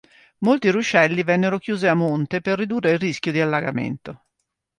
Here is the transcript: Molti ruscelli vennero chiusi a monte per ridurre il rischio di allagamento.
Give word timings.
Molti 0.39 0.71
ruscelli 0.71 1.21
vennero 1.21 1.59
chiusi 1.59 1.85
a 1.85 1.93
monte 1.93 2.41
per 2.41 2.57
ridurre 2.57 2.89
il 2.89 2.97
rischio 2.97 3.31
di 3.31 3.39
allagamento. 3.39 4.23